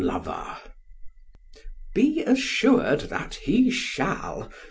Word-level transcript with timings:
PHAEDRUS: 0.03 0.61
Be 1.93 2.23
assured 2.23 3.01
that 3.11 3.35
he 3.35 3.69
shall. 3.69 4.51